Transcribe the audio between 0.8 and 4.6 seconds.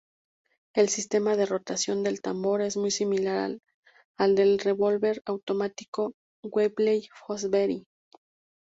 sistema de rotación del tambor es muy similar al del